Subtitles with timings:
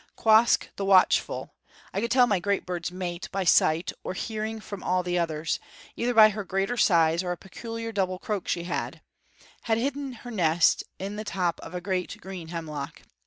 [0.15, 1.53] Quoskh the Watchful
[1.93, 5.59] I could tell my great bird's mate by sight or hearing from all others,
[5.95, 9.01] either by her greater size or a peculiar double croak she had
[9.61, 13.03] had hidden her nest in the top of a great green hemlock.